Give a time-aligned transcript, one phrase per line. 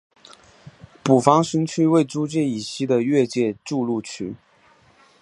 [1.03, 4.35] 捕房巡区为租界以西的越界筑路区。